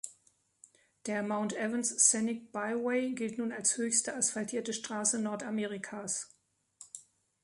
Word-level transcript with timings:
Der 1.05 1.21
Mount 1.21 1.53
Evans 1.55 1.89
Scenic 1.91 2.51
Byway 2.51 3.13
gilt 3.13 3.37
nun 3.37 3.51
als 3.51 3.77
höchste 3.77 4.15
asphaltierte 4.15 4.73
Straße 4.73 5.19
Nordamerikas. 5.21 6.33